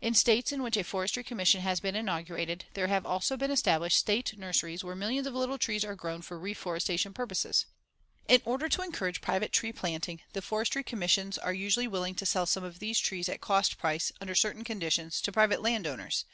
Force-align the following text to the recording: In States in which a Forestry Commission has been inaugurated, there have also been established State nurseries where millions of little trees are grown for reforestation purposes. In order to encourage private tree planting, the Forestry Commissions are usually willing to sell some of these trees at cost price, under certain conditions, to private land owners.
In 0.00 0.14
States 0.14 0.50
in 0.50 0.64
which 0.64 0.76
a 0.76 0.82
Forestry 0.82 1.22
Commission 1.22 1.60
has 1.60 1.78
been 1.78 1.94
inaugurated, 1.94 2.64
there 2.74 2.88
have 2.88 3.06
also 3.06 3.36
been 3.36 3.52
established 3.52 3.96
State 3.98 4.36
nurseries 4.36 4.82
where 4.82 4.96
millions 4.96 5.28
of 5.28 5.34
little 5.34 5.58
trees 5.58 5.84
are 5.84 5.94
grown 5.94 6.22
for 6.22 6.40
reforestation 6.40 7.14
purposes. 7.14 7.66
In 8.26 8.42
order 8.44 8.68
to 8.68 8.82
encourage 8.82 9.20
private 9.20 9.52
tree 9.52 9.72
planting, 9.72 10.22
the 10.32 10.42
Forestry 10.42 10.82
Commissions 10.82 11.38
are 11.38 11.54
usually 11.54 11.86
willing 11.86 12.16
to 12.16 12.26
sell 12.26 12.46
some 12.46 12.64
of 12.64 12.80
these 12.80 12.98
trees 12.98 13.28
at 13.28 13.40
cost 13.40 13.78
price, 13.78 14.10
under 14.20 14.34
certain 14.34 14.64
conditions, 14.64 15.20
to 15.20 15.30
private 15.30 15.62
land 15.62 15.86
owners. 15.86 16.24